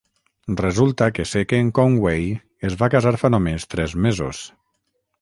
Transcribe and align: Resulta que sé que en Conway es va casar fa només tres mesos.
Resulta 0.61 1.09
que 1.17 1.25
sé 1.33 1.43
que 1.51 1.59
en 1.65 1.69
Conway 1.81 2.25
es 2.71 2.81
va 2.83 2.93
casar 2.97 3.15
fa 3.25 3.35
només 3.37 3.71
tres 3.75 3.99
mesos. 4.09 4.45